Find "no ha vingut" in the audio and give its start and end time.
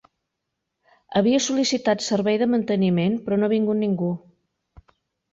3.41-3.79